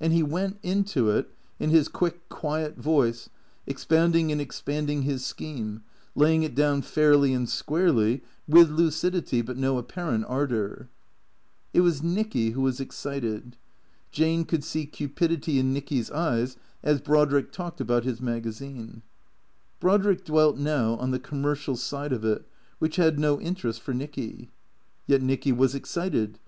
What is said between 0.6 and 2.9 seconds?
into it, in his quick, quiet